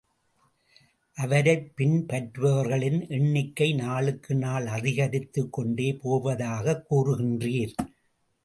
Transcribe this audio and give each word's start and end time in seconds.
அவரைப் 1.15 1.71
பின்பற்றுபவர்களின் 1.77 3.09
எண்ணிக்கை 3.09 3.73
நாளுக்கு 3.73 4.35
நாள் 4.35 4.65
அதிகரித்துக் 4.65 5.53
கொண்டே 5.53 5.93
போவதாகக் 5.93 6.93
கூறுகின்றீர். 6.93 7.73